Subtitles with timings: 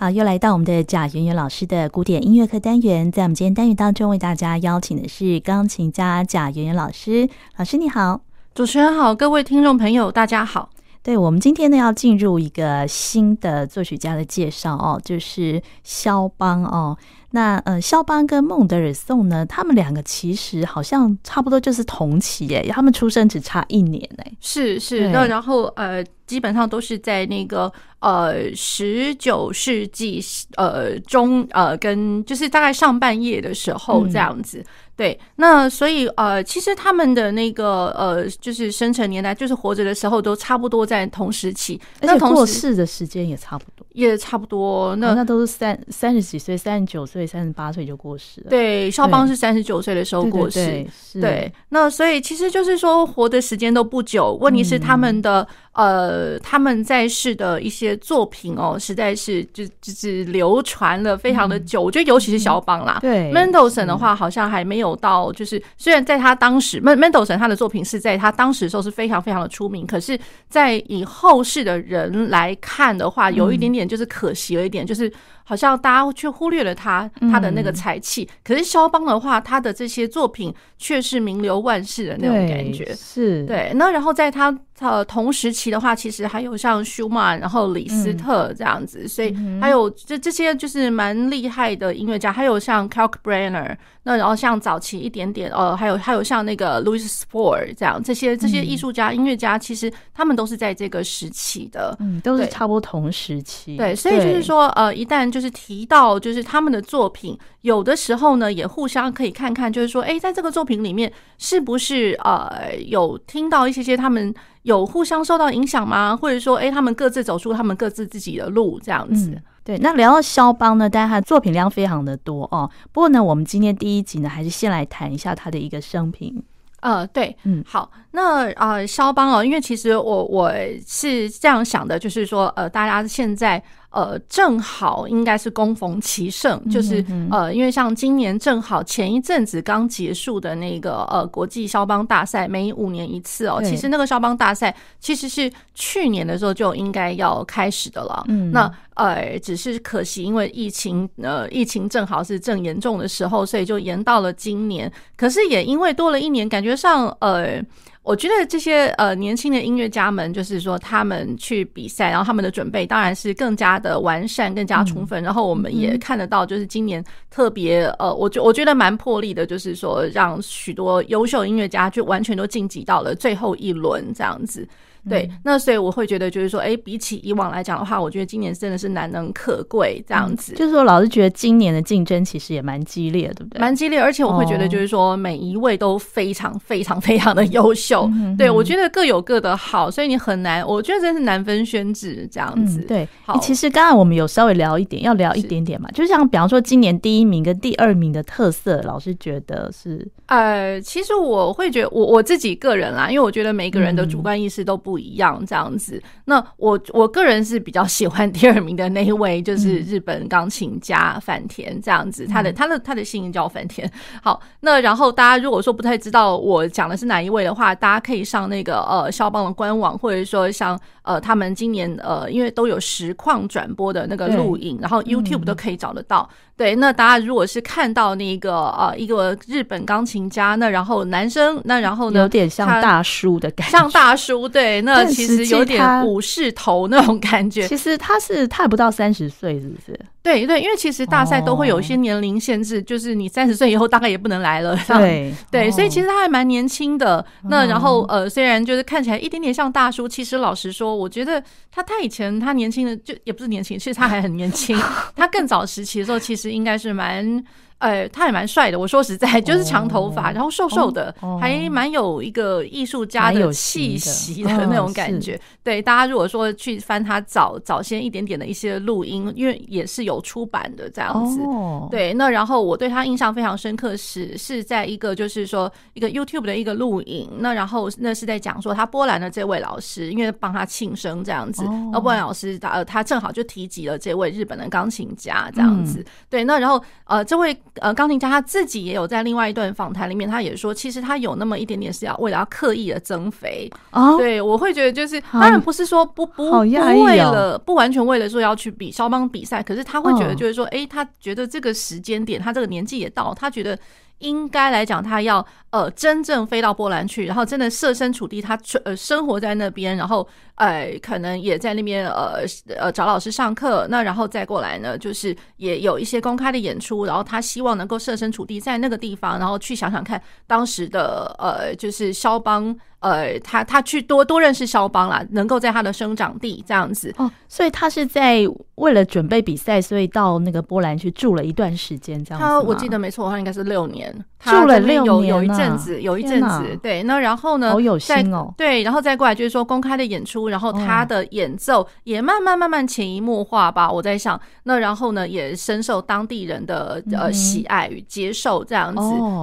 [0.00, 7.28] 好，又来到我们的贾圆圆老师的古典音乐课单元，在我们今天单元当中，为大家邀请的是钢琴家贾圆圆老师。
[7.56, 8.20] 老师你好，
[8.54, 10.70] 主持人好，各位听众朋友大家好。
[11.02, 16.96] 对，我们今天呢要进入一个新的作曲家的介绍哦，就是肖邦哦。
[17.30, 27.70] 那呃，肖邦跟孟德尔颂呢，他们两个其实好像差不多就是同期耶，他们出生只差一年哎，是是，那然后呃，基本上都是在那个
[28.00, 30.24] 呃十九世纪
[30.56, 34.58] 呃中呃跟就是大概上半叶的时候这样子。
[34.58, 34.64] 嗯。
[34.98, 44.94] 对，那所以呃，其实他们的那个呃，就是生辰年代，就是活着的时候都差不多在同时期，而且过世的时间也差不多，也差不多。
[44.96, 48.50] 那、哦、那都是三三十几岁、三十九岁、三十八岁就过世了。
[48.50, 50.86] 对，肖邦是三十九岁的时候过世。
[51.14, 54.36] 对，那所以其实就是说，活的时间都不久。
[54.40, 61.82] 问题是他们的、嗯、呃，他们在世的一些作品哦，实在是就就是流传了非常的久。
[61.82, 64.98] 嗯、我觉得尤其是肖邦啦，对，Mendelssohn 的话好像还没有。
[65.00, 70.18] 到就是，虽然在他当时，Mendelssohn 他的作品是在他当时的时候是非常非常的出名，可是，
[70.48, 75.10] 在以后世的人来看的话，有一点点就是可惜了一点，就是。
[75.48, 82.94] 好像大家却忽略了他他的那个才气，嗯，可是肖邦的话，他的这些作品却是名留万世的那种感觉。
[82.94, 83.46] 是。
[83.46, 83.72] 对。
[83.74, 103.78] 那然后在他呃同时期的话，其实还有像舒曼，然后李斯特这样子，嗯，所以还有这这些就是蛮厉害的音乐家，还有像 Kalkbrenner，那然后像早期一点点呃，还有还有像那个 Louis Spohr 这样这些这些艺术家，嗯，音乐家，其实他们都是在这个时期的，嗯，都是差不多同时期。
[103.78, 116.16] 对，所以就是说呃，一旦就就是提到，就是他们的作品，有的时候呢，也互相可以看看，就是说，哎，在这个作品里面，是不是呃有听到一些些他们有互相受到影响吗？
[116.16, 119.30] 或者说，哎，他们各自走出他们各自自己的路，这样子。
[119.30, 122.68] 嗯、对，那聊到肖邦呢，当然他的作品量非常的多哦。
[122.90, 126.42] 不过呢，我们今天第一集呢，还是先来谈一下他的一个生平。
[126.80, 130.52] 呃，对，嗯，好，那呃，肖邦哦，因为其实我我
[130.84, 133.62] 是这样想的，就是说，呃，大家现在。
[133.90, 143.62] 呃，正好应该是恭逢其盛，就是呃，因为像今年正好前一阵子刚结束的那个呃国际肖邦大赛，每五年一次哦。
[143.64, 148.24] 其实那个肖邦大赛其实是去年的时候就应该要开始的了。
[148.28, 154.92] 嗯，那呃，只是可惜因为疫情，呃，疫情正好是正严重的时候，所以就延到了今年。
[155.16, 157.62] 可是也因为多了一年，感觉上呃。
[158.08, 165.22] 我觉得这些呃年轻的音乐家们，就是说他们去比赛，然后他们的准备当然是更加的完善、更加充分。
[165.22, 174.66] 然后我们也看得到，就是今年特别呃，我觉我觉得蛮破例的，就是说让许多优秀音乐家就完全都晋级到了最后一轮这样子。
[175.08, 180.52] 对，那所以我会觉得，就是说，哎，比起以往来讲的话，我觉得今年真的是难能可贵这样子。
[180.52, 183.60] 嗯、就是说，老师觉得今年的竞争其实也蛮激烈，对不对？
[183.60, 188.02] 蛮激烈，而且我会觉得，就是说，每一位都非常非常非常的优秀。
[188.02, 192.80] 哦、对，我觉得各有各的好，所以你很难，我觉得真是难分轩輊这样子。
[192.80, 200.06] 嗯、对，好，其实刚才我们有稍微聊一点，要聊一点点嘛，就像比方说今年第一名跟第二名的特色，老师觉得是？
[200.26, 205.96] 呃，其实我会觉得，我我自己个人啦，因为我觉得每个人的主观意识都不一样，这样子。
[205.96, 212.26] 嗯、那我我个人是比较喜欢第二名的那一位，就是日本钢琴家坂田这样子。
[212.26, 213.90] 他的他的他的姓叫坂田。
[214.22, 226.28] 好，那然后大家如果说不太知道我讲的是哪一位的话，大家可以上那个呃肖邦的官网，或者说像呃他们今年呃因为都有实况转播的那个录影，然后 YouTube 都可以找得到。
[226.30, 237.68] 嗯对，那大家如果是看到那个呃一个日本钢琴家，那然后男生，那然后呢，有点像大叔的感觉，像大叔，对，那其实有点武士头那种感觉。
[237.68, 239.98] 其实他是他还不到三十岁，是不是？
[240.20, 244.76] 对对，因为其实大赛都会有一些年龄限制，就是你三十岁以后大概也不能来了。
[244.86, 247.24] 对对，所以其实他还蛮年轻的。
[247.44, 254.76] 那然后呃，虽然就是看起来一点点像大叔，其实老实说，我觉得他他以前他年轻的就也不是年轻，其实他还很年轻。
[255.16, 257.44] 他更早时期的时候，其实应该是蛮。
[257.78, 258.78] 呃，他也蛮帅的。
[258.78, 265.40] 我说实在，就是长头发，然后瘦瘦的，还蛮有一个艺术家的气息的那种感觉。
[265.62, 271.40] 对，大家如果说去翻他早早先一点点的一些录音，因为也是有出版的这样子。
[271.88, 286.04] 对，那然后我对他印象非常深刻是是在一个就是说一个 YouTube 的一个录影，那然后那是在讲说他波兰的这位老师，因为帮他庆生这样子，那波兰老师呃他正好就提及了这位日本的钢琴家这样子。
[286.28, 287.56] 对，那然后呃这位。
[287.80, 293.70] 呃，钢琴家他自己也有在另外一段访谈里面，他也说，其实他有那么一点点是要为了要刻意的增肥。
[293.90, 303.78] 哦，对，我会觉得就是，当然不是说不不不为了不完全为了说要去比肖邦比赛，可是他会觉得就是说，哎，他觉得这个时间点，他这个年纪也到，他觉得。
[304.18, 310.26] 应该来讲，他要呃真正飞到波兰去，然后真的设身处地，他呃生活在那边，然后
[310.56, 312.40] 呃可能也在那边呃
[312.76, 322.76] 呃找老师上课，那然后再过来呢，就是也有一些公开的演出，然后他希望能够设身处地在那个地方，然后去想想看当时的呃就是肖邦。
[323.00, 332.44] 呃，他他去多多认识肖邦啦，能够在他的生长地这样子哦，所以他是在为了准备比赛，所以到那个波兰去住了一段时间，这样子。
[332.44, 337.02] 他我记得没错，他应该是六年，住了六年，有有一阵子，有一阵子，对。
[337.04, 337.70] 那然后呢？
[337.70, 343.90] 好有心哦，对，然后再过来就是说公开的演出，然后他的演奏也慢慢慢慢潜移默化吧。
[343.90, 349.02] 我在想，那然后呢，也深受当地人的呃喜爱与接受这样子。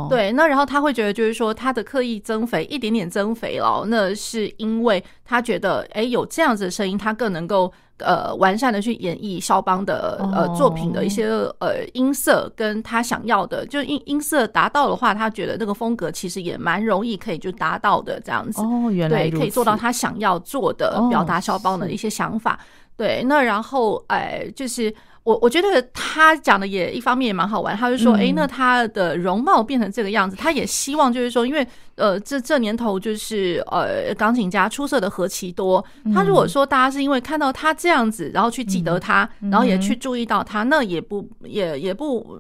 [0.10, 3.45] 对，那然后他会觉得就是说他的刻意增肥，一点点增肥。
[3.46, 11.28] 肥了，那是因为他觉得，哎、欸，有这样子的声音，他更能够呃完善的去演绎肖邦的呃作品的一些
[11.60, 18.62] 呃音色，跟他想要的，就音音色达到的话，他觉得那个风格其实也蛮容易可以就达到的这样子。
[18.62, 22.60] 哦，原来对，可以做到他想要做的，表达肖邦的一些想法。
[22.98, 24.94] 对，那然后哎、呃，就是。
[25.26, 35.84] 我我觉得他讲的也一方面也蛮好玩，他就说，哎，那他的容貌变成这个样子，他也希望就是说，因为呃，这这年头就是呃，钢琴家出色的何其多。
[36.14, 42.38] 他如果说大家是因为看到他这样子，然后去记得他，然后也去注意到他，那也不也也不，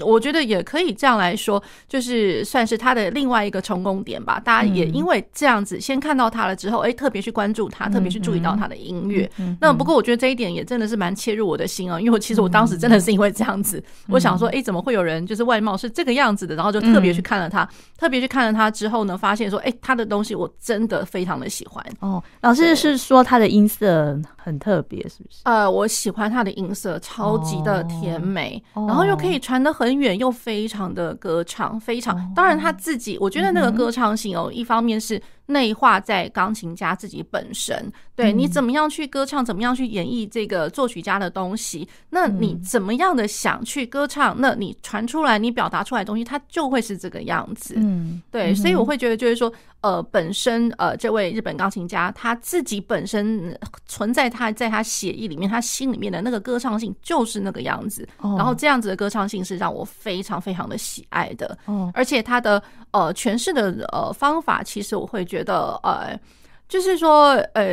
[0.00, 4.40] 我觉得也可以这样来说，就是算是他的另外一个成功点吧。
[4.40, 9.30] 大家也因为这样子先看到他了之后，哎，特别去关注他，特别去注意到他的音乐。
[9.60, 11.97] 那不过我觉得这一点也真的是蛮切入我的心啊。
[12.00, 16.54] 因为我其实我当时真的是因为这样子，我想说，哎，怎么会有人就是外貌是这个样子的？
[16.54, 21.84] 然后就特别去看了他，特别去看了他之后呢，发现说，哎，他的东西我真的非常的喜欢。
[22.00, 25.40] 哦，老师是说他的音色很特别，是不是？
[25.44, 32.32] 呃，我喜欢他的音色，超级的甜美，然后又可以传得很远，又非常的歌唱，非常。
[32.34, 35.20] 当然他自己，我觉得那个歌唱性哦，一方面是。
[35.48, 47.74] 内化在钢琴家自己本身，对，你怎么样去歌唱，怎么样去演绎这个作曲家的东西，那你怎么样的想去歌唱，那你传出来，你表达出来的东西，它就会是这个样子。
[47.78, 49.50] 嗯，对，所以我会觉得就是说，
[49.80, 58.06] 呃，本身呃，这位日本钢琴家他自己本身存在他在他写意里面，他心里面的那个歌唱性就是那个样子。
[58.20, 61.56] 然后这样子的歌唱性是让我非常非常的喜爱的。
[61.64, 65.38] 哦，而且他的呃诠释的呃方法，其实我会觉得。
[65.38, 66.18] 觉得呃，
[66.68, 67.64] 就是说呃，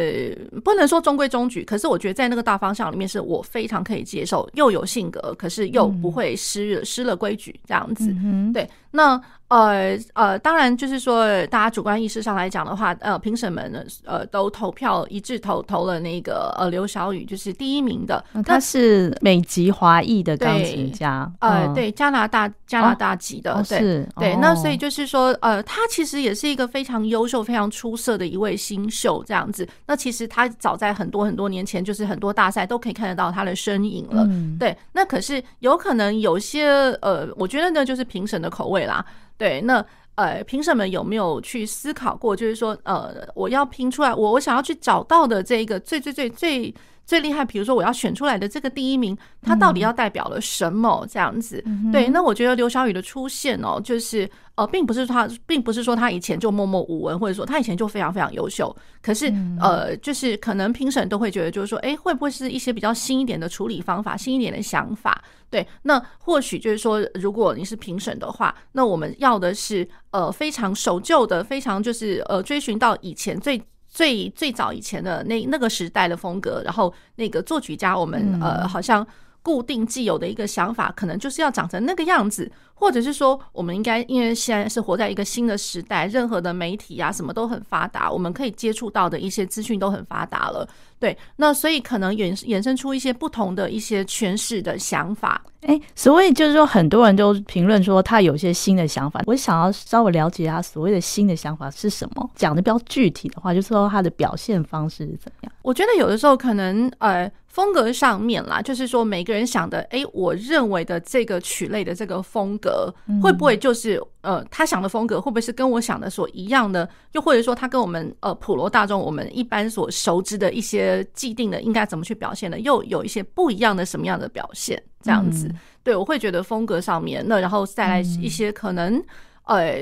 [0.63, 8.15] 不能说中规中矩，可是我觉得在那个大方向里面，是我非常可以接受，又有性格，可是又不会失失了规矩这样子。
[8.53, 9.21] 对，那。
[9.47, 18.25] 呃呃，当然就是说，大家主观意识上来讲的话，呃，评审们呢，呃，都投票一致投投了那个呃刘晓宇，就是第一名的。
[18.43, 24.35] 他是美籍华裔的钢琴家，呃，对，加拿大加拿大籍的，对对。
[24.37, 29.65] 那所以就是说，呃，他其实也是一个非常优秀、非常出色的一位新秀，这样子。
[29.85, 34.27] 那其实他早在很多很多年前，就是很多大赛都可以看得到他的身影了。
[34.59, 36.67] 对，那可是有可能有些
[37.01, 39.05] 呃，我觉得呢，就是评审的口味啦。
[39.37, 39.85] 对，那
[40.15, 42.33] 呃，评审们有没有去思考过？
[42.33, 46.73] 就是说，呃，我要拼出来，我我想要去找到的这一个最最最最
[47.05, 51.05] 最厉害，比如说我要选出来的这个第一名，他到底要代表了什么？
[51.09, 51.63] 这样子。
[51.91, 54.29] 对，那我觉得刘晓宇的出现哦，就是。
[54.55, 58.73] 呃，并不是他，并不是说他以前就默默无闻，或者说他以前就非常非常优秀。
[59.01, 59.25] 可是，
[59.59, 65.21] 呃，就是可能评审都会觉得，就是说，哎，会不会是一些比较新一点的处理方法，新一点的想法？
[65.49, 73.61] 对，那或许就是说，如果你是评审的话，那我们要的是呃非常守旧的，非常就是呃追寻到以前最
[73.95, 79.05] 最最早以前的那那个时代的风格，然后那个作曲家，我们呃好像。
[79.45, 90.67] 固定既有的一个想法，可能就是要长成那个样子，或者是说，我们应该因为现在是活在一个新的时代，任何的媒体啊什么都很发达，我们可以接触到的一些资讯都很发达了。
[90.97, 95.39] 对，那所以可能衍衍生出一些不同的一些诠释的想法。
[95.61, 99.21] 哎，所以就是说，很多人都评论说他有一些新的想法。
[99.27, 102.29] 我想要稍微了解他所谓的新的想法是什么。
[102.35, 105.51] 讲的比较具体的话，就是说他的表现方式是怎么样？
[105.61, 107.31] 我觉得有的时候可能呃。
[107.55, 112.93] 风格上面啦，就是说每个人想的，哎，我认为的这个曲类的这个风格，
[113.23, 116.87] 会不会就是呃，他想的风格会不会是跟我想的所一样的？
[117.13, 124.77] 又或者说，他跟我们呃普罗大众我们一般所熟知的一些既定的应该怎么去表现的，又有一些不一样的什么样的表现？
[125.01, 125.49] 这样子，
[125.81, 129.01] 对，我会觉得风格上面，那然后再来一些可能，
[129.45, 129.81] 呃，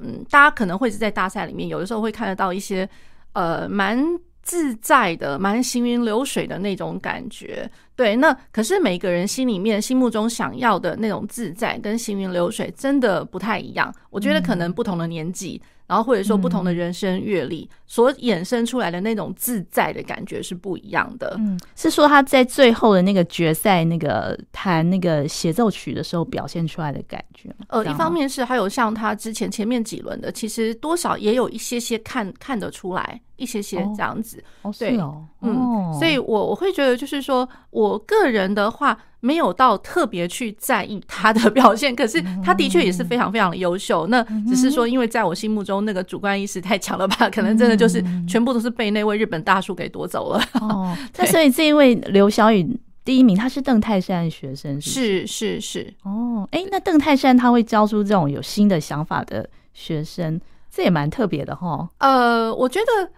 [0.00, 2.88] 嗯，大家可能会是在大赛里面，有的时候会看得到一些
[3.32, 4.06] 呃蛮。
[4.48, 8.16] 自在的，蛮行云流水的那种感觉，对。
[8.16, 13.94] 那可是每个人心里面、心目中想要的那种自在跟行云流水，真的不太一样。
[14.08, 15.60] 我觉得可能不同的年纪。
[15.88, 21.34] 然后或者说不同的人生阅历所衍生出来的那种自在的感觉是不一样的。
[21.38, 27.48] 嗯，是说他在最后的那个决赛那个弹那个协奏曲的时候表现出来的感觉。
[27.68, 34.44] 呃，一方面是还有像他之前前面几轮的，其实多少也有一些些看看得出来一些些这样子。
[34.62, 38.98] 哦，对哦，嗯，所以我我会觉得就是说我个人的话。
[39.20, 44.06] 没有到特别去在意他的 表现，可是他的确也是非常非常的优秀。
[44.06, 50.42] 那只是说，因为在我心目中那个主观意识太强了吧，可能真的就是全部都是被那位日本大叔给夺走了。
[50.60, 55.94] 哦， 那所以这一位刘小雨第一名，他是邓泰山的学生，是是是是。
[56.04, 61.88] 哦，哎，那邓泰山他会教出这种有新的想法的学生，这也蛮特别的哈。
[61.98, 63.10] 呃，我觉得。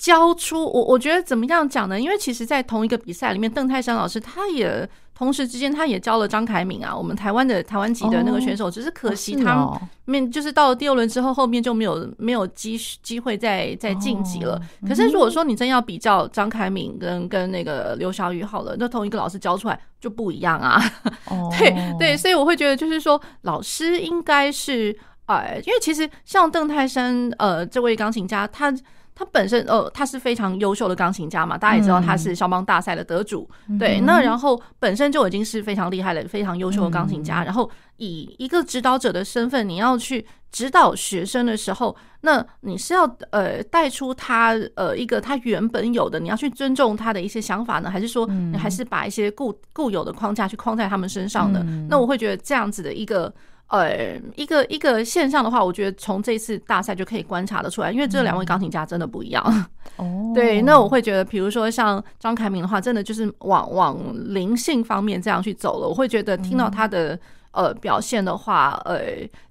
[0.00, 2.00] 教出我，我觉得怎么样讲呢？
[2.00, 4.88] 因为其实，在同一个比赛里面，邓泰山老师他也
[5.20, 8.70] 同时之间，他也教了张凯敏啊，我们台湾的台湾籍的那个选手。
[8.70, 9.70] 只是可惜他
[10.06, 14.58] 面就是到了第二轮之后，后面就没有没有机机会再再晋级了。
[14.88, 20.82] 可是如果说你真要比较张凯敏跟跟那个刘晓宇好了，那同一个老师教出来就不一样啊。
[21.58, 28.74] 对对，所以我会觉得就是说，老师应该是哎，因为其实像邓泰山呃这位钢琴家，他。
[29.20, 34.00] 他本身呃，他是非常优秀的钢琴家嘛，大家也知道他是肖邦大赛的得主，嗯、对。
[34.00, 37.42] 那然后本身就已经是非常厉害的、非常优秀的钢琴家。
[37.42, 51.62] 嗯、然后以一个指导者的身份，你要去指导学生的时候，那你是要呃带出他呃一个他原本有的，你要去尊重他的一些想法呢，还是说你还是把一些固固有的框架去框在他们身上呢？
[51.68, 53.30] 嗯、那我会觉得这样子的一个。
[53.70, 59.42] 呃，一个一个现象的话，我觉得从这次大赛就可以观察得出来，因为这两位钢琴家真的不一样。
[59.96, 63.98] 哦，对，那我会觉得，比如说像张凯明的话，真的就是往往
[64.34, 65.88] 灵性方面这样去走了。
[65.88, 67.18] 我会觉得听到他的。
[67.52, 69.00] 呃，表现的话，呃，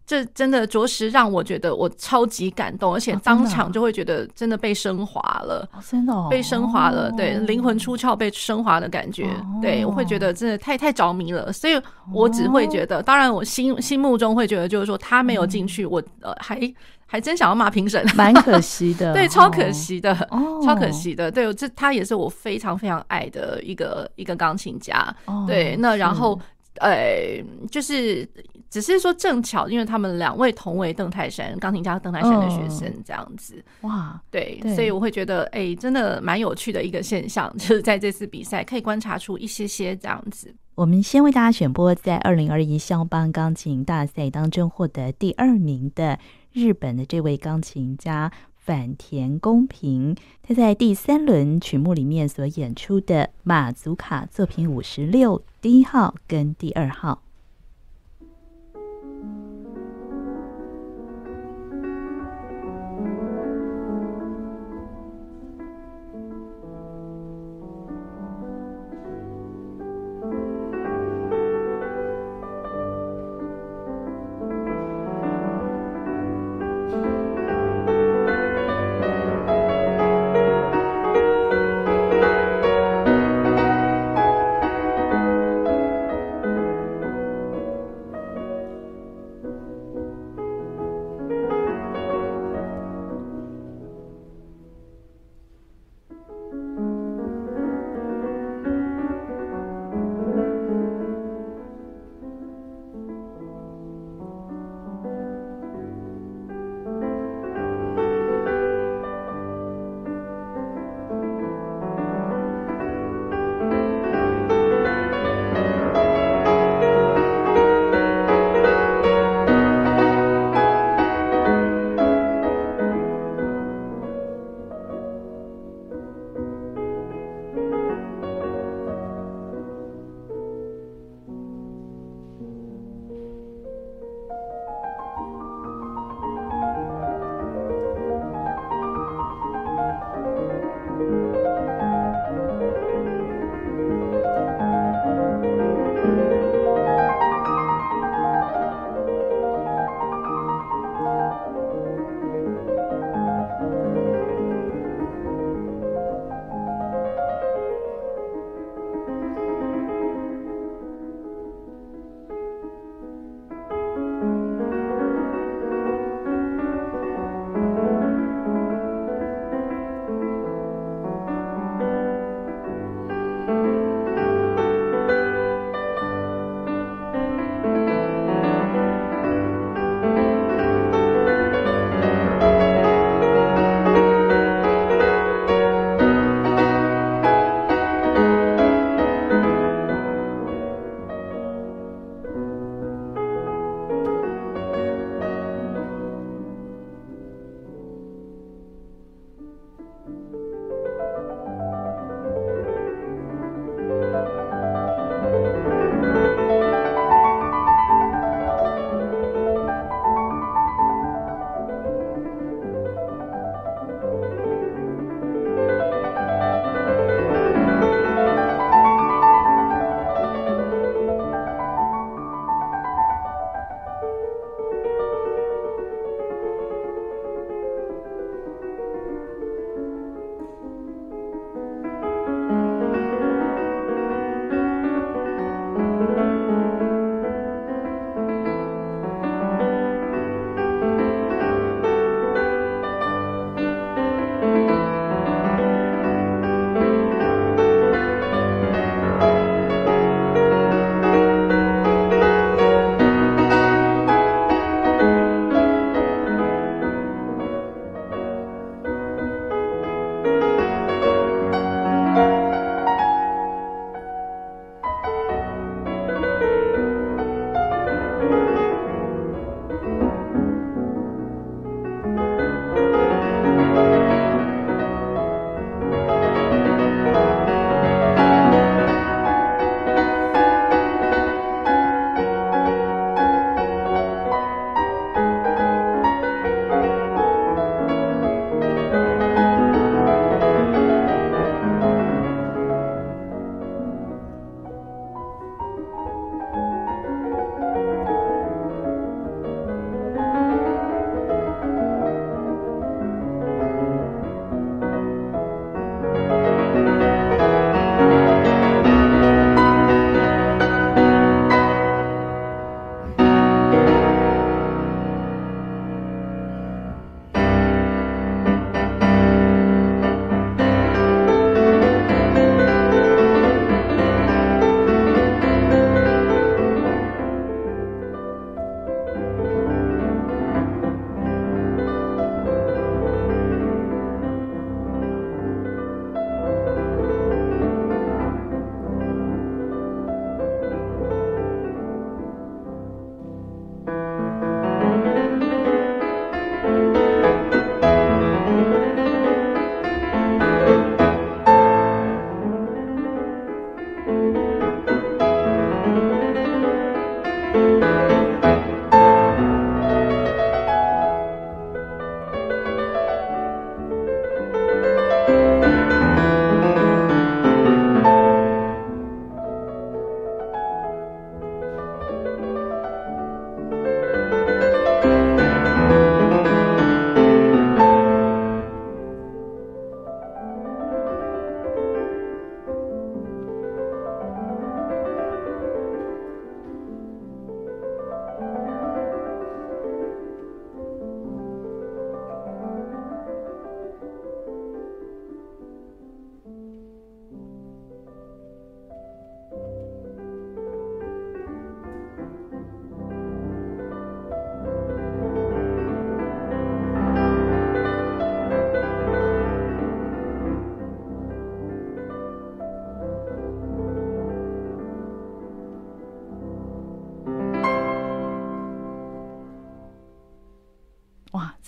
[0.10, 9.30] 这真的着实让我觉得我超级感动，而且当场就会觉得真的被升华了，真的被升华了，对，灵魂出窍被升华的感觉，
[9.62, 11.80] 对，我会觉得真的太太着迷了，所以
[12.12, 16.60] 我只会觉得，当然我心心目中会觉得，就是说他没有进去，我呃还
[17.06, 20.16] 还真想要骂评审， 蛮可惜的，对，超可惜的，
[20.66, 26.40] 超可惜的，对，这他也是我非常非常爱的一个一个钢琴家，对，那然后。
[26.76, 28.28] 呃，就是
[28.70, 40.54] 只是说正巧，因为他们两位同为邓泰山钢琴家，邓泰山的学生这样子，哇，对，所以我会觉得，哎，真的蛮有趣的一个现象， 就是在这次比赛可以观察出一些些这样子。
[40.76, 46.18] 我们先为大家选播在二零二一肖邦钢琴大赛当中获得第二名的
[46.54, 48.32] 日本的这位钢琴家。
[48.70, 57.24] 坂田公平，他在第三轮曲目里面所演出的马祖卡作品五十六第一号跟第二号。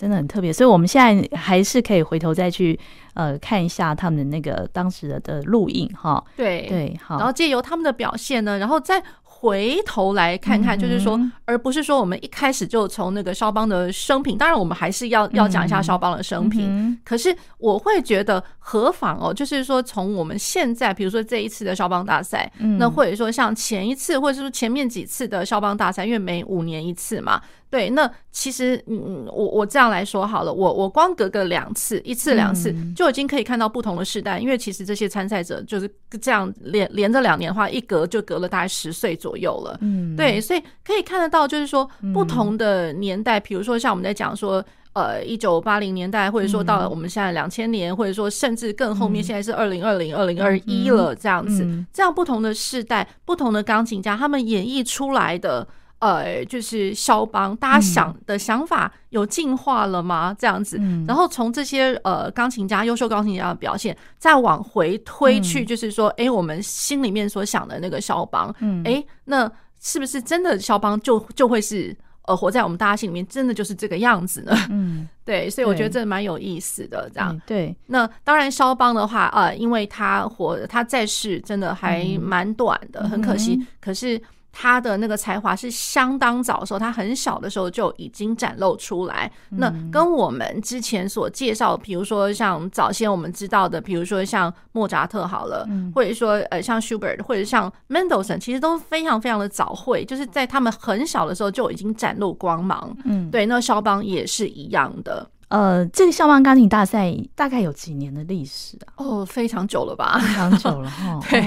[0.02, 0.52] 真的很特别。
[0.52, 2.78] 所以我们现在还是可以回头再去
[3.14, 6.22] 呃看一下他们的那个当时的的录影哈。
[6.36, 9.00] 对对，好，然后借由他们的表现呢，然后再。
[9.24, 14.38] 回头来看看，就是说，而不是说我们一开始就从那个肖邦的生平。
[14.38, 16.96] 当然，我们还是要要讲一下肖邦的生平。
[17.04, 27.42] 可是，我会觉得何妨哦，就是说，从我们现在，比如说这一次的肖邦大赛，那或者说像前一次，或者是前面几次的肖邦大赛，因为每五年一次嘛。
[27.72, 39.78] 对，那其实，嗯，我我这样来说好了，我我光隔个两次，一次两次就已经可以看到不同的世代，因为其实这些参赛者就是这样连连着两年的话，一隔就隔了大概十岁左右了。
[39.80, 55.66] 嗯，对，所以可以看得到，就是说不同的年代，比如说像我们在讲说，呃，一九八零年代，或者说到了我们现在两千年，或者说甚至更后面，现在是二零二零、二零二一了，这样子，这样不同的世代，不同的钢琴家，他们演绎出来的。
[56.02, 60.34] 呃，就是肖邦，大家想的想法有进化了吗？
[60.36, 68.52] 这样子，然后从这些呃钢琴家、优秀钢琴家的表现，再往回推去，就是说，哎，我们心里面所想的那个肖邦，
[68.84, 74.52] 哎，那是不是真的肖邦就就会是呃活在我们大家心里面，真的就是这个样子呢？
[74.70, 77.08] 嗯，对，所以我觉得这蛮有意思的。
[77.14, 77.72] 这样，对。
[77.86, 83.56] 那当然，肖邦的话，呃，因为他活他在世真的还蛮短的，很可惜。
[83.80, 84.20] 可是。
[84.52, 89.30] 他的那个才华是相当早的时候，他很小的时候就已经展露出来。
[89.48, 102.94] 那跟我们之前所介绍，比如说像早先我们知道的，比如说像莫扎特好了，或者说呃像 Schubert 或者像 Mendelssohn，其实都非常非常的早会，就是在他们很小的时候就已经展露光芒。
[103.04, 105.26] 嗯，对，那肖邦也是一样的。
[105.48, 108.92] 呃，这个肖邦钢琴大赛大概有几年的历史啊？
[108.96, 110.18] 哦，非常久了吧？
[110.18, 111.20] 非常久了哈。
[111.28, 111.42] 对，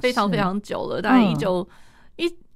[0.00, 1.83] 非常非常久了，大概一九一。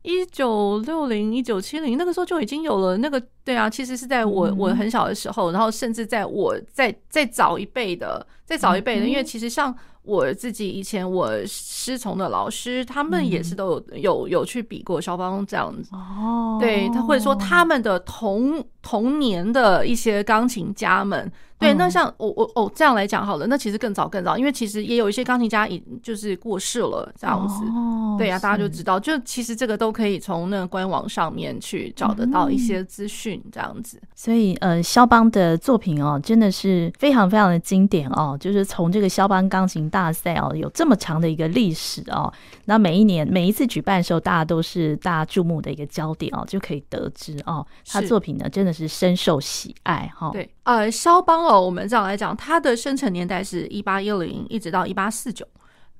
[0.09, 15.90] 一九六零一九七零那个时候就已经有了那个，对啊，其实是在我我很小的时候，然后甚至在我再再早一辈的，再早一辈的，因为其实像我自己以前我师从的老师，他们也是都有有有去比过肖邦这样子。
[15.92, 21.31] 哦，对，他或者说他们的同同年的一些钢琴家们。
[21.59, 27.64] 对，那像我我哦这样来讲好了，那其实更早更早，因为其实也有一些钢琴家已就是过世了这样子。
[27.66, 33.99] 哦，对呀、啊，大家就知道，就其实这个都可以从那个官网上面去找得到一些资讯这样子。
[34.01, 42.33] 嗯、所以呃，肖邦的作品哦，真的是非常非常的经典哦，就是从这个肖邦钢琴大赛哦，有这么长的一个历史哦，
[42.66, 50.31] 那每一年每一次举办的时候，大家都是大家注目的一个焦点哦，就可以得知哦，他作品呢真的是深受喜爱哈。
[50.31, 51.46] 对，呃，肖邦。
[51.46, 55.46] 哦，我们这样来讲，他的生辰年代是一八一零一直到一八四九。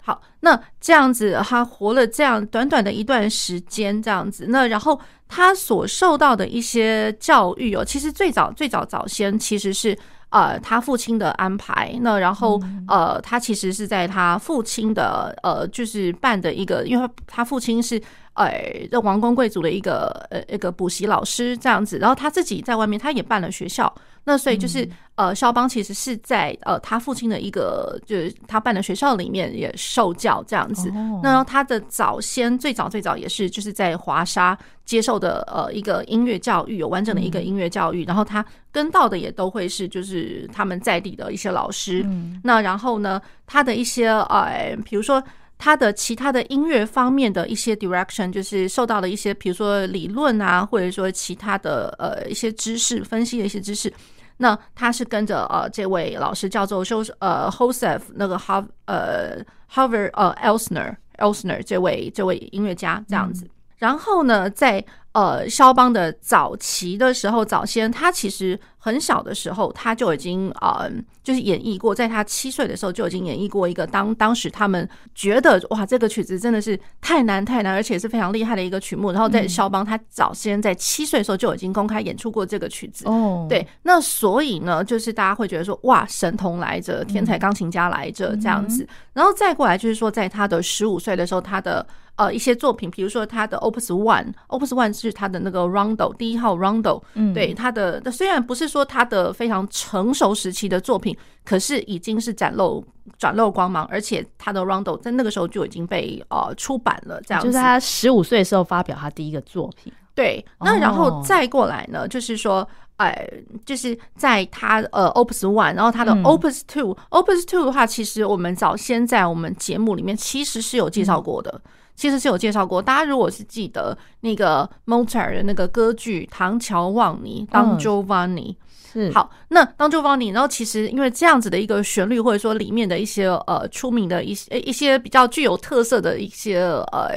[0.03, 9.97] 好，那这样子，他活了这样短短的一段时间，这样子，那然后他所受到的一些教育哦，其实最早最早早先其实是
[10.29, 11.99] 呃他父亲的安排。
[12.03, 17.99] 那然后呃，他其实是在他父亲的呃，就是办的一个，因为他父亲是。
[18.39, 18.53] 呃，
[18.89, 23.93] 这王公贵族的一个呃一个补习老师这样子，然后他自己在外面他也办了学校，
[24.29, 30.93] 那所以就是呃，肖邦其实是在呃他父亲的一个就是他办的学校里面也受教这样子。
[31.23, 42.05] 那他的早先最早最早也是就是在华沙接受的呃一个音乐教育，有完整的一个音乐教育，然后他跟到的也都会是就是他们在地的一些老师。
[42.45, 45.25] 那然后呢，他的一些呃，比如说。
[45.61, 53.93] 他的其他的音乐方面的一些 direction，就是受到了一些，比如说理论啊，或者说其他的呃一些知识分析的一些知识。
[54.39, 63.49] 那他是跟着呃这位老师叫做修呃 Joseph 那个 Hav 呃 Harvard 呃 Elsner Elsner 这位这位音乐家这样子。
[63.79, 68.59] 嗯、然后呢，在呃肖邦的早期的时候，早先他其实。
[68.81, 70.89] 很小的时候，他就已经呃，
[71.23, 79.11] 就是演绎过，在他七岁的时候就已经演绎过一个当当时他们觉得哇，这个曲子真的是太难太难，而且是非常厉害的一个曲目。
[79.11, 83.05] 然后在肖邦他早先在七岁的时候就已经公开演出过这个曲子。
[83.07, 88.89] 哦，对，那所以呢，就是大家会觉得说哇，神童来着，天才钢琴家来着这样子。
[89.13, 91.85] 然后再过来就是说，在他的十五岁的时候，他的
[92.19, 98.85] 呃一些作品，比如说他的 Opus One，Opus One 是他的那个 Rondo 第一号 Rondo，嗯，对，他的虽然不是说。
[98.89, 102.83] 他的非常成熟时期的作品，可是已经是展露
[103.19, 107.49] 展露光芒，而且他的 Rondo 在那个时候就已经被呃出版了，这样子。
[107.49, 109.93] 就是他十五岁的时候发表他第一个作品。
[110.15, 113.29] 对，那然后再过来呢，哦、就是说，哎，
[113.67, 121.61] 就是在他呃 Opus One，然后他的 Opus Two，Opus Two 的话，其实我们早先在我们节目里面其实是有介绍过的。
[121.63, 128.55] 嗯其实是有介绍过，大家如果是记得那个 Mozart 的那个歌剧《唐乔望尼》Don Giovanni，
[128.93, 136.61] 是好，那 Don Giovanni，然后其实因为这样子的一个旋律，或者说里面的一些呃出名的一些一些比较具有特色的一些
[136.93, 137.11] 呃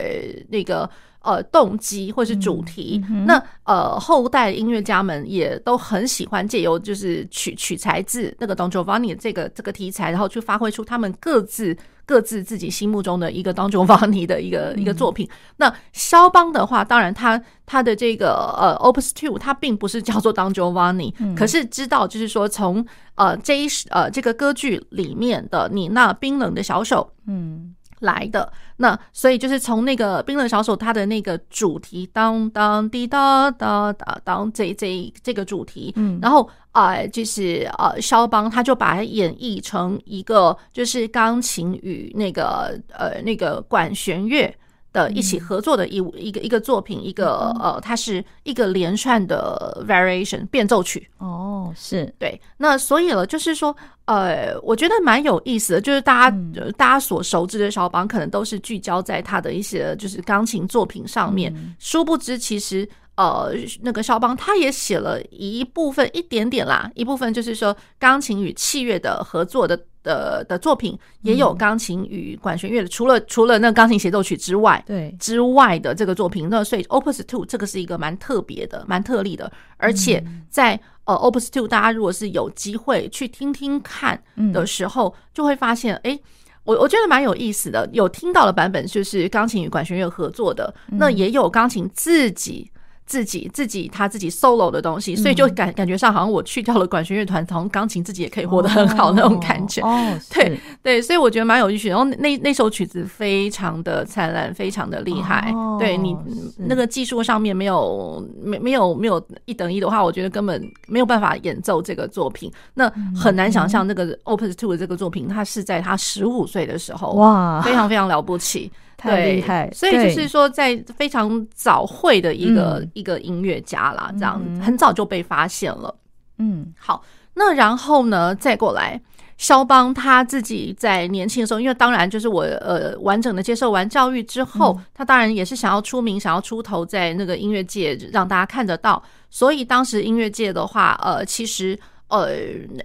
[0.50, 0.90] 那个。
[1.24, 15.30] 呃，动机或是主题，嗯嗯、那呃，后代音乐家们也都很喜欢借由就是取取材自那个 Don Giovanni 这个这个题材，然后去发挥出他们各自各自自己心目中的一个 Don Giovanni 的一个、嗯、一个作品。
[15.58, 27.76] 那肖邦的话，当然他他的这个呃 Opus Two，他并不是叫做 Don Giovanni，、嗯、可是知道就是说从呃这一呃这个歌剧里面的你那冰冷的小手，嗯。
[28.02, 44.54] 来的那，所以就是从那个冰冷小手，它的那个主题当当滴答答答当这这这个主题，嗯，然后啊、呃，就是呃，肖邦他就把它演绎成一个就是钢琴与那个呃那个管弦乐。
[44.94, 51.10] 的一起合作的一一个一个作品，一个呃，它是一个连串的 variation 变奏曲。
[51.18, 52.40] 哦，是对。
[52.58, 53.76] 那所以了，就是说，
[54.06, 62.88] 呃，我觉得蛮有意思的，就是大家、嗯、大家所熟知的肖邦，可能都是聚焦在他的一些就是钢琴作品上面，嗯、殊不知其实。
[63.16, 63.52] 呃，
[63.82, 75.16] 那个肖邦他也写了一部分一点点啦，一部分就是说钢琴与器乐的合作的的的作品，也有钢琴与管弦乐的，除了除了那钢琴协奏曲之外，对。
[75.20, 84.22] 之外的这个作品，那所以 Opus Two 这个是一个蛮特别的、蛮特例的，而且在呃 Opus Two 大家如果是有机会去听听看
[84.54, 86.20] 的时候，就会发现，哎，
[86.64, 92.72] 我我觉得蛮有意思的，有听到的版本就是钢琴与管弦乐合作的，那也有钢琴自己。
[93.12, 99.82] 自己自己他自己 solo 的东西，所以就感感觉上好像我去掉了管弦乐团，从钢琴自己也可以活得很好那种感觉。
[99.82, 101.90] 哦， 对对，所以我觉得蛮有意思。
[101.90, 105.54] 然后那那首曲子非常的灿烂，非常的厉害。
[105.78, 106.16] 对你
[106.56, 112.50] 那个技术上面没有没没有没有一等一的话，我觉得根本没有办法演奏这个作品。
[112.76, 118.72] 那很难想象那个 Opus Two 的这个作品，他是在他十五岁的时候，哇，非常非常了不起。
[119.02, 125.96] 太厉害，所以就是说，在非常早会的一个一个音乐家啦，这样很早就被发现了。
[126.38, 129.02] 嗯，好，那然后呢，再过来，
[129.38, 139.02] 肖邦他自己在年轻的时候，因为当然就是我呃完整的接受完教育之后，他当然也是想要出名，想要出头，在那个音乐界让大家看得到。
[139.30, 141.78] 所以当时音乐界的话，呃，其实。
[142.12, 142.30] 呃，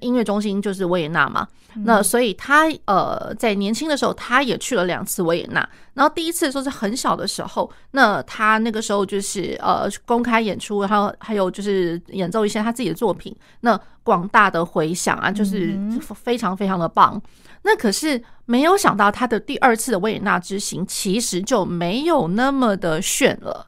[0.02, 1.44] 音乐中心就是维也纳嘛，
[1.85, 5.69] 那所以他呃在年轻的时候，他也去了两次维也纳。
[5.95, 15.79] 然后第一次说是很小的时候，那他那个时候就是呃公开演出，然后还有就是演奏一些他自己的作品，那广大的回响啊，就是
[16.15, 17.21] 非常非常的棒。
[17.62, 23.67] 那可是没有想到他的第二次的维也纳之行，其实就没有那么的炫了，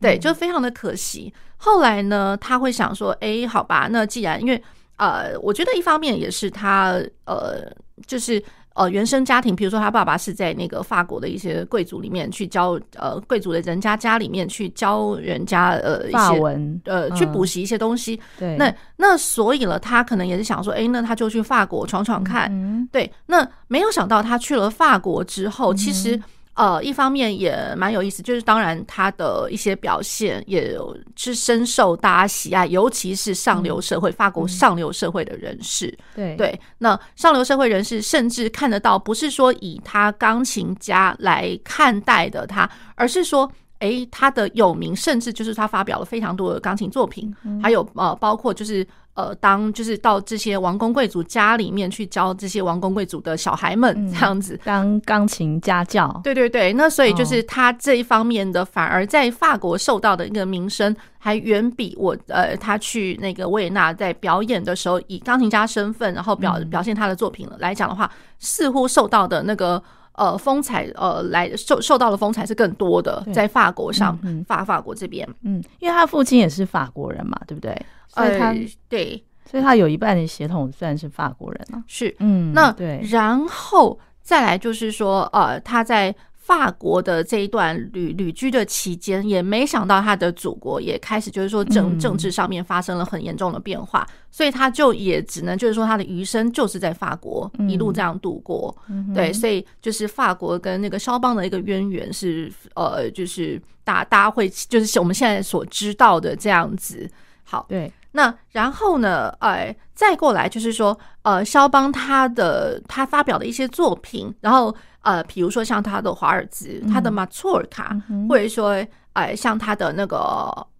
[0.00, 1.32] 对，就非常的可惜。
[1.58, 4.62] 后来呢，他会想说，哎，好吧，那既然因为。
[4.98, 7.72] 呃，我觉得一方面也是他呃，
[8.06, 8.42] 就是
[8.74, 18.20] 呃原生家庭，比如说他爸爸是在那个法国的一些贵族里面去教呃贵族的人家家里面去教人家呃一些文呃去补习一些东西。
[18.38, 22.88] 对，那那所以了，他可能也是想说，哎，那他就去法国闯闯看。
[22.92, 26.20] 对，那没有想到他去了法国之后，其实。
[26.58, 30.76] 呃，一方面也蛮有意思，就是当然他的一些表现也
[31.14, 35.96] 是深受大家喜爱，尤其是上流社会，法国上流社会的人士。
[36.16, 43.50] 对对，那上流社会人士甚至看得到，不是说以他钢琴家来看待的他，而是说。
[43.80, 48.84] 诶，他的有名，甚至就是他发表了非常多的钢琴作品，嗯、还有呃，包括就是
[49.18, 56.20] 呃，当就是到这些王公贵族家里面去教这些王公贵族的小孩们这样子，嗯、当钢琴家教。
[56.22, 69.82] 对对对，那所以就是他这一方面的，反而在法国受到的一个名声，还远比我呃他去那个维也纳在表演的时候，以钢琴家身份，然后表表现他的作品来讲的话，似乎受到的那个。
[70.18, 77.70] 呃，风采呃，来受受到的风采是更多的，在法国上，嗯、法法国这边，嗯，因为他父亲也是法国人嘛，对不对？
[78.18, 81.82] 所以他、呃、对，所以他有一半的血统算是法国人啊。
[81.86, 86.14] 是，嗯，那对，然后再来就是说，呃，他在。
[86.48, 98.74] 法国的这一段旅旅居的期间，也没想到他的祖国也开始就是说政政治上面发生了很严重的变化，嗯、所以他就也只能就是说他的余生就是在法国一路这样度过。
[98.88, 107.06] 嗯、对，所以就是法国跟那个肖邦的一个渊源是呃，就是大大家会就是我们现在所知道的这样子。
[107.44, 114.74] 好，对，那然后呢，哎，再过来就是说呃，肖邦他的他发表的一些作品，然后。
[115.02, 117.96] 呃，比如说像他的华尔兹，他的马错尔卡，
[118.28, 120.18] 或者说，哎，像他的那个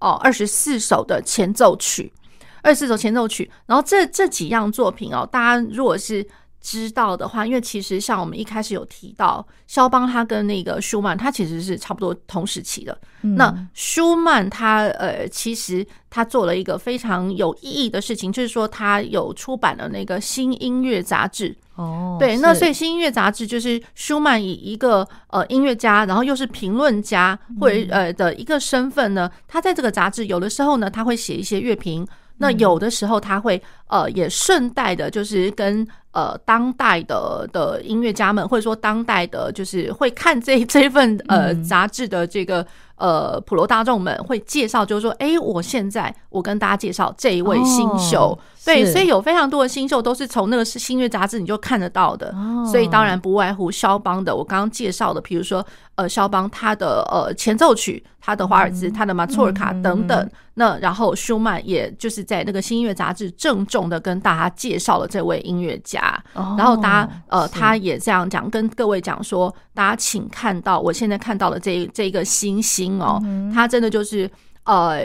[0.00, 2.12] 哦，二十四首的前奏曲，
[2.60, 6.26] 二十四首前奏曲，然后这这几样作品哦，大家如果是。
[6.60, 12.98] 知道的话，因为其实像我们一开始有提到，肖邦他跟那个舒曼，他其实是差不多同时期的。
[13.22, 21.56] 嗯、那舒曼他呃，其实他做了一个非常有意义的事情，就是说他有出版了那个新音乐杂志。
[21.76, 32.06] 哦，对，那所以新音乐杂志就是舒曼以一个呃音乐家，然后又是评论家或者呃的一个身份呢，他在这个杂志有的时候呢，他会写一些乐评。
[32.38, 42.66] 那有的时候他会呃也顺带的，就是跟呃当代的的音乐家们，或者说当代的，就是会看这 这份呃杂志的这个。
[42.98, 55.64] 呃，普罗大众们会介绍，就是说，哎，我现在我跟大家介绍这一位新秀，哦、对，所以有非常多的新秀都是从那个是新月杂志你就看得到的，哦、所以当然不外乎肖邦的，我刚刚介绍的，比如说
[55.98, 66.00] 呃，肖邦他的呃前奏曲，他的华尔兹，他的马祖尔卡等等，嗯、那然后舒曼也就是在那个新音乐杂志郑重的跟大家介绍了这位音乐家，
[66.34, 73.00] 哦、然后大家呃，他也这样讲，跟各位讲说，大家请看到我现在看到的这这一个星星。
[73.00, 73.20] 哦，
[73.52, 74.30] 他真的就是，
[74.62, 75.02] 呃，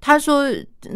[0.00, 0.44] 他说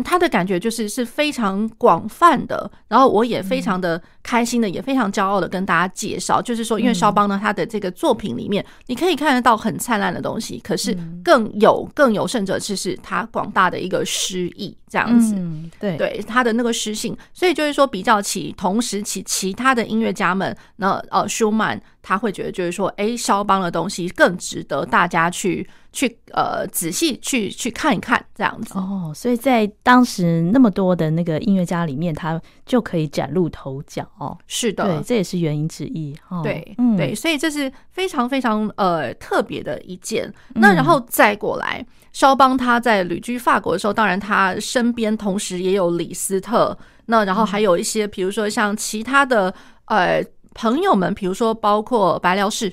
[0.05, 15.35] 他的感觉就是是非常广泛的，然后我也非常的开心的，也非常骄傲的跟大家介绍，就是说，因为肖邦呢，他的这个作品里面，你可以看得到很灿烂的东西，可是更有更有甚者，就是他广大的一个诗意这样子，
[15.79, 15.97] 对。
[15.97, 25.69] 对，他的那个诗性，所以就是说，比较起同时期其他的音乐家们，那呃，舒曼他会觉得就是说，哎，肖邦的东西更值得大家去。
[25.93, 28.79] 去呃仔细去去看一看这样子。
[28.79, 34.37] 哦，所以在当时那么多的那个音乐家里面，他就可以崭露头角哦。
[34.47, 36.15] 是的，对，这也是原因之一。
[36.29, 40.33] 哦、对，嗯、对，所以这是非常非常呃特别的一件。
[40.55, 49.55] 那然后再过来，肖邦他在旅居法国的时候，当然他身边同时也有李斯特，那然后还有一些比如说像其他的
[49.87, 50.23] 呃
[50.55, 52.73] 朋友们，比如说包括白辽士，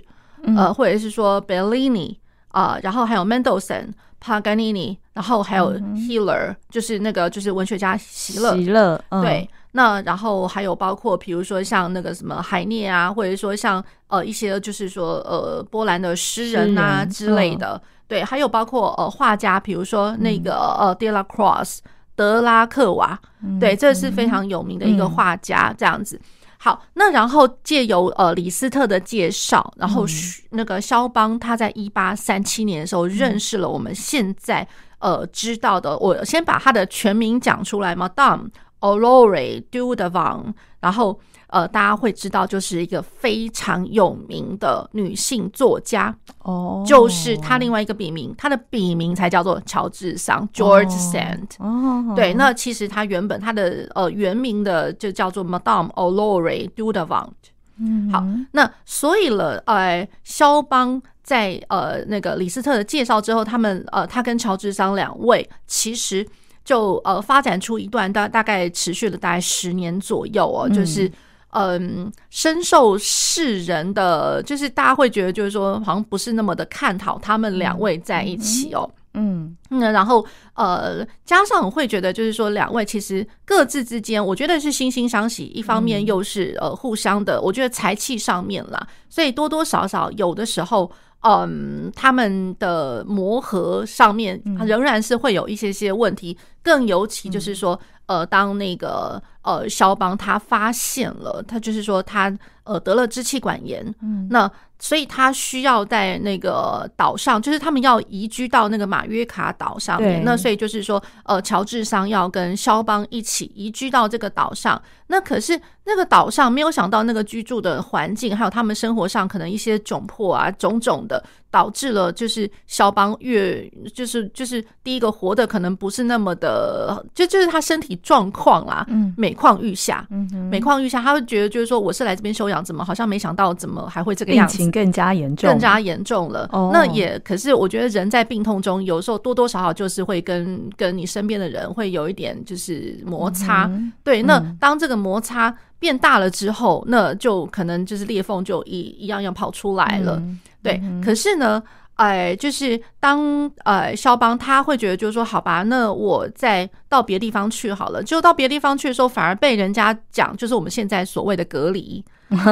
[0.58, 2.20] 呃，或者是说贝利尼。
[2.50, 3.90] 啊、呃，然后还有 Mendelssohn、
[4.24, 8.56] Paganini，然后还有 Healer，、嗯、就是那个就是文学家席勒。
[8.56, 9.50] 席勒，嗯、对。
[9.72, 17.74] 那然后还有包括比如说像那个什么海涅啊，或者说像呃一些就是说呃波兰的诗人啊之类的。
[17.74, 21.80] 嗯、对，还有包括呃画家，比如说那个呃 De La Cross
[22.16, 26.22] 德拉克瓦，嗯、对，这是非常有名的一个画家，这样子。
[26.60, 30.06] 好，那然后借由呃李斯特的介绍，然后
[30.50, 34.68] 那个肖邦他在一八三七年的时候认识了我们现在
[35.00, 38.50] 呃知道的，我先把他的全名讲出来嘛，Madame
[38.82, 41.20] Aurore Dudevant，然后。
[41.50, 46.86] 呃，大家会知道，就是一个非常有名的女性作家哦，oh.
[46.86, 51.48] 就是她另外一个笔名，她的笔名才叫做乔治桑 （George Sand）。
[51.60, 52.08] 哦，oh.
[52.10, 52.16] oh.
[52.18, 57.32] 对，那其实她原本她的呃原名的就叫做 Madame Aurore Dudevant。
[57.80, 66.28] 嗯，好，那所以了，呃，肖邦在呃那个李斯特的介绍之后，他们呃他跟乔治桑两位其实
[66.64, 71.12] 就呃发展出一段大大概持续了大概十年左右哦，就是。
[71.52, 78.88] 嗯，深受世人的，就是大家会觉得，就是说，好像不是那么的看好他们两位在一起哦。
[79.18, 97.80] 嗯，那然后呃，加上我会觉得，就是说，两位其实各自之间，我觉得是惺惺相惜，一方面又是呃互相的，我觉得才气上面啦，所以多多少少有的时候，嗯，他们的磨合上面仍然是会有一些些问题，更尤其就是说。
[98.08, 104.50] 呃，当那个呃，肖邦他发现了，他就是说他呃得了支气管炎，嗯，那
[104.80, 121.24] 所以他需要在那个岛上，就是他们要移居到那个马约卡岛上面，那所以就是说，呃，乔治桑要跟肖邦一起移居到这个岛上，那可是那个岛上没有想到那个居住的环境，还有他们生活上可能一些窘迫啊，种种的。
[121.50, 136.50] 导致了就是肖邦越就是就是第一个活的可能不是那么的，就就是他身体状况啦，嗯，每况愈下，嗯哼，每况愈下，他会觉得就是说我是来这边休养，怎么好像没想到怎么还会这个样子，病情更加严重，更加严重了。
[136.52, 144.22] 哦，那也可是我觉得人在病痛中，有时候多多少少就是会跟跟你身边的人会有一点就是摩擦，嗯，对。
[144.22, 150.18] 那当这个摩擦变大了之后，那就可能就是裂缝就一一样样跑出来了。
[150.18, 151.62] 嗯对，可是呢，
[151.96, 158.04] 哎，就是当呃，肖邦他会觉得，就是说，好吧，那我再到别的地方去好了。
[158.04, 162.04] 就到别的地方去的时候，反而被人家讲，就是我们现在所谓的隔离。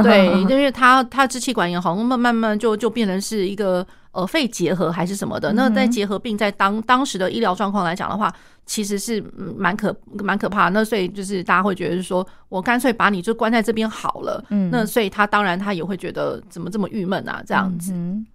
[0.02, 5.54] 对， 因为他他支气管炎好像慢慢慢就就变成是一个呃肺结核还是什么的。
[5.54, 8.34] 那在结核病在当当时的医疗状况来讲的话，
[8.66, 9.22] 其实是
[9.56, 10.70] 蛮可蛮可怕。
[10.70, 14.44] 那所以就是大家会觉得说，我干脆把你就关在这边好了。
[14.50, 17.92] 嗯，那所以他当然他也会觉得怎么这么郁闷啊，这样子。
[17.94, 18.26] 嗯，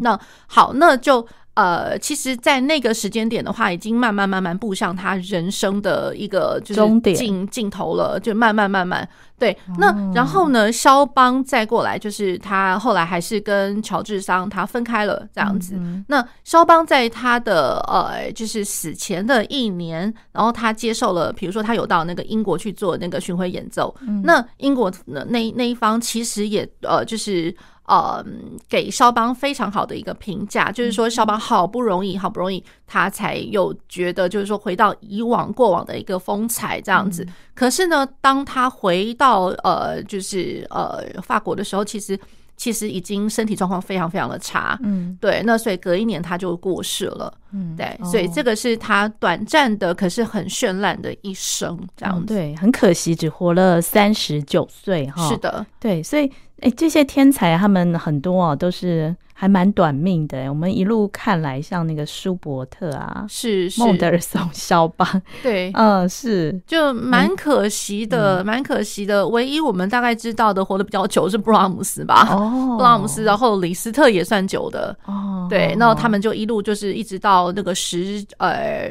[0.00, 1.26] 那好，那就。
[1.56, 9.08] 呃，其实，在那个时间点的话，已经慢慢慢慢步向他人生的一个就是尽尽头了，就慢慢慢慢
[9.38, 9.56] 对。
[9.78, 15.80] 那然后呢，肖邦再过来，就是他后来还是跟乔治桑他分开了这样子。
[16.08, 23.96] 那肖邦在他的呃，就是死前的一年，然后他接受了，比如说他有到那个英国去做那个巡回演奏。
[24.24, 27.56] 那英国那那一方其实也呃，就是。
[27.86, 28.24] 呃，
[28.68, 37.24] 给肖邦非常好的一个评价，就是说肖邦好不容易，好不容易他才有觉得，就是说回到以往过往的一个风采这样子。
[37.54, 42.18] 可是呢，当他回到呃，就是呃法国的时候，其实
[42.56, 44.76] 其实已经身体状况非常非常的差。
[44.82, 45.42] 嗯，对。
[45.44, 47.32] 那所以隔一年他就过世了。
[47.52, 47.96] 嗯，对。
[48.02, 52.26] 所以这个是他短暂的，可是很绚烂的一生这样子。
[52.26, 55.28] 对，很可惜，只活了三十九岁哈。
[55.28, 56.28] 是的，对，所以。
[56.60, 60.48] 哎，这些天才他们很多哦，都是还蛮短命的。
[60.48, 65.06] 我们一路看来，像那个舒伯特啊，是孟德尔颂、萧邦，
[65.42, 69.28] 对，嗯，是，就蛮可惜的，蛮可惜的。
[69.28, 72.26] 唯一我们大概知道的活得比较久是布拉姆斯吧？
[72.30, 74.96] 哦，布拉姆斯，然后李斯特也算久的。
[75.04, 78.90] 哦，对，那他们就一路就是一直到那个十呃，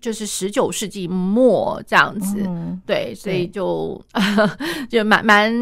[0.00, 2.48] 就是十九世纪末这样子。
[2.86, 4.00] 对，所以就
[4.88, 5.52] 就蛮蛮。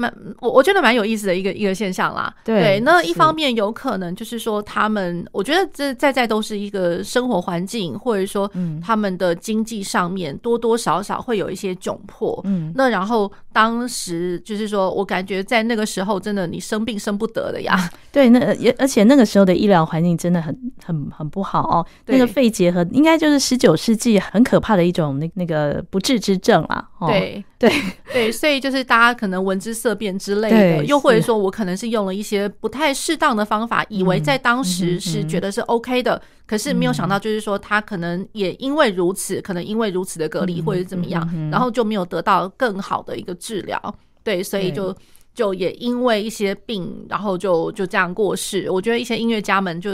[0.00, 8.50] 蛮我我觉得蛮有意思的一个一个现象啦，对，对，那一方面有可能就是说他们，我觉得这在在都是一个生活环境，或者说
[8.82, 27.44] 他们的经济上面多多少少会有一些窘迫，嗯，那然后当时就是说我感觉在那个时候真的你生病生不得的呀， 对，那也而且那个时候的医疗环境真的很很很不好哦，那个肺结核应该就是十九世纪很可怕的一种那那个不治之症啦，对。
[27.58, 27.70] 对
[28.10, 43.94] 对，所以就是大家可能闻之色变之类的，又或者说我可能是用了一些不太适当的方法，以为在当时是觉得是 OK 的，可是没有想到就是说他可能也因为如此，可能因为如此的隔离或者怎么样，然后就没有得到更好的一个治疗，
[44.24, 44.96] 对，所以就
[45.34, 48.70] 就也因为一些病，然后就就这样过世。
[48.70, 49.90] 我觉得一些音乐家们就。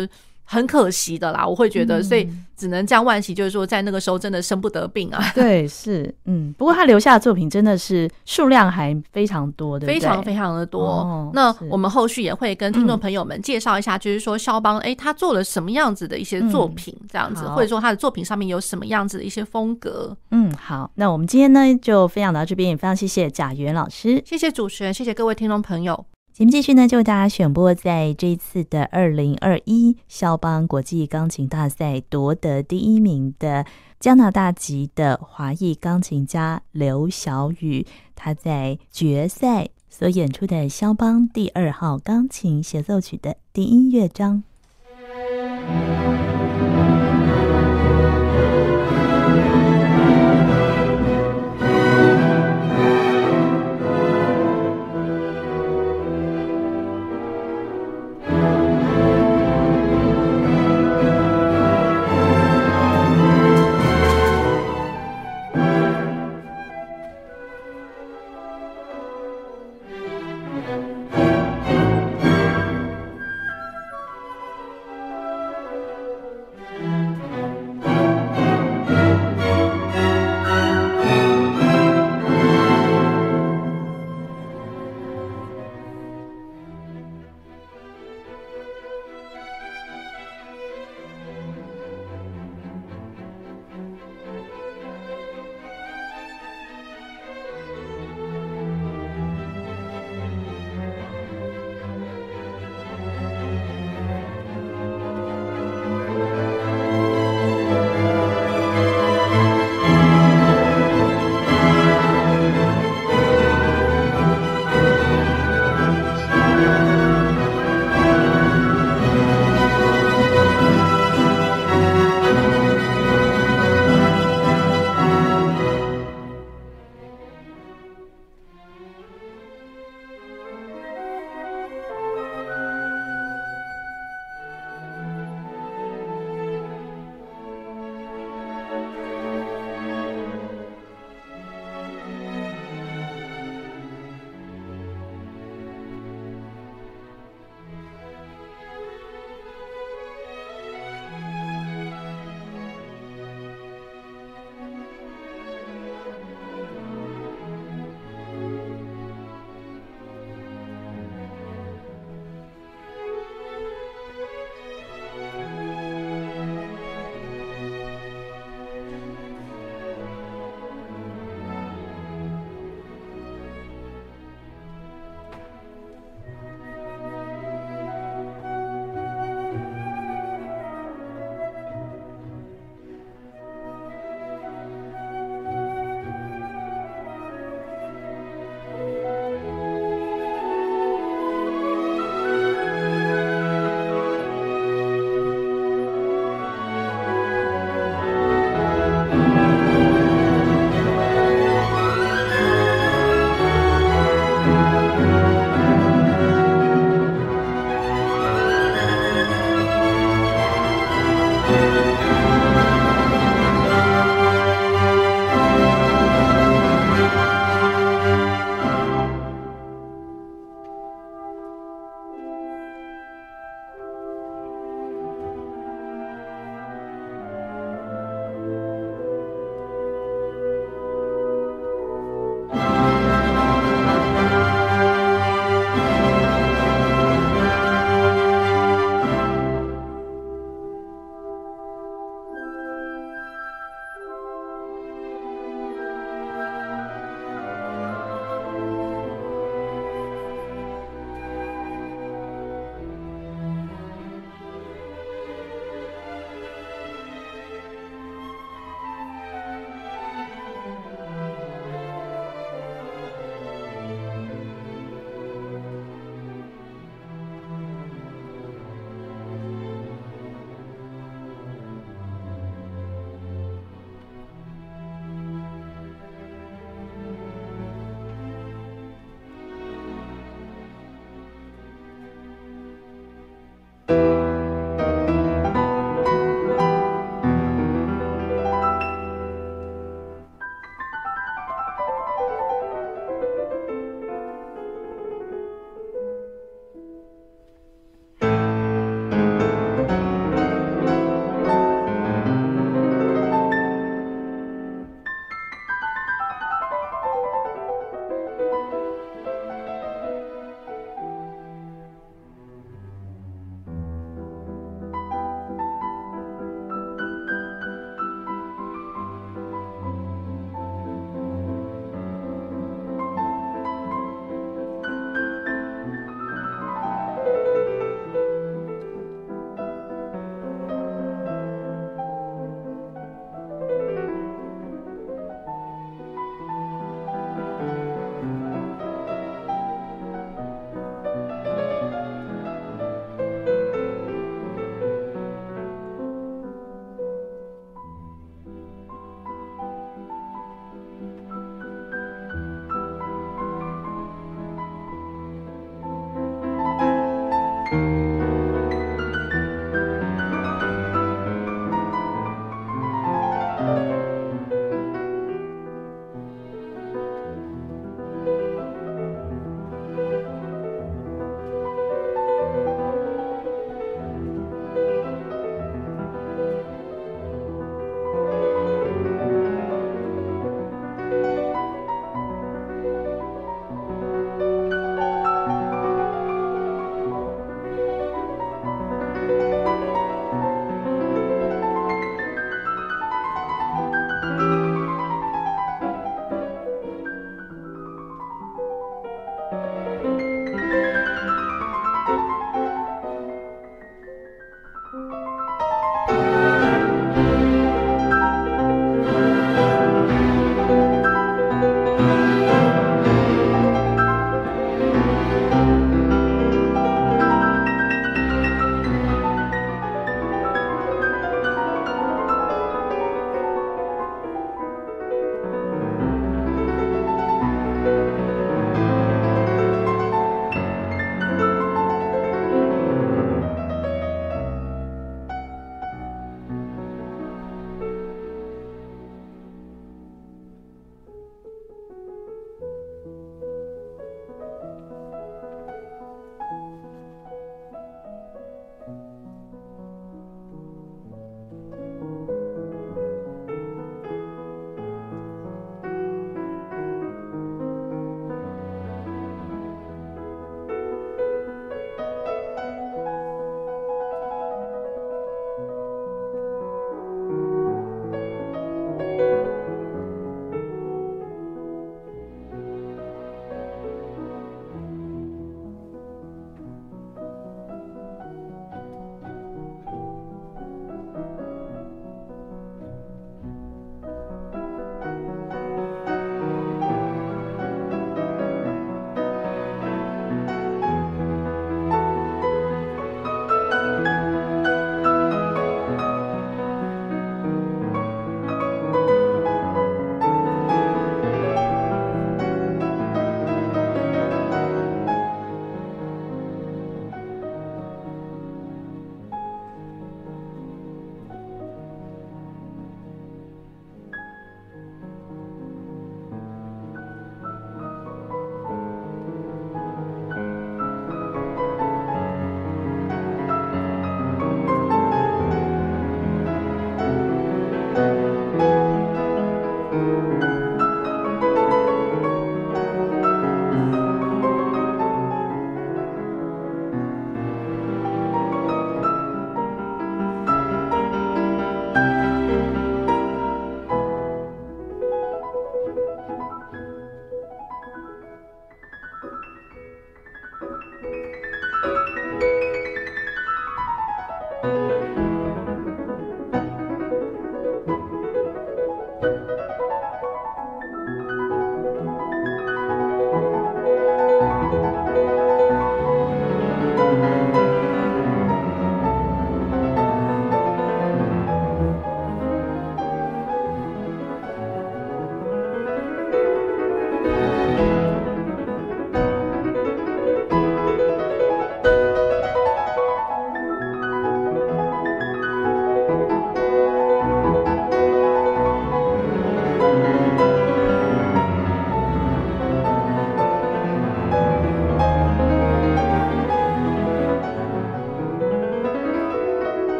[0.47, 2.26] 很可惜的啦，我会觉得，所以
[2.57, 5.22] 只能这样惋惜，就是说在那个时候真的生不得病啊。
[5.34, 10.82] 对，是，嗯，不过他留下的作品真的是数量还非常多的，非常非常的多。
[10.82, 20.16] 哦、那我们后续也会跟听众朋友们介绍一下，就是说肖邦，哎，他做了什么样子的一些作品，这样子，嗯、或者说他的作品上面有什么样子的一些风格。
[20.30, 26.07] 嗯，好，那我们今天呢就分享到这边，也非常谢谢贾元老师，谢谢主持人，谢谢各位听众朋友。
[26.37, 33.64] 节目继续呢，就为大家选播在这一次的二零二一肖邦国际钢琴大赛夺得第一名的
[33.99, 44.43] 加拿大籍的华裔钢琴家刘晓宇，他在决赛所演出的肖邦第二号钢琴协奏曲的第一乐章。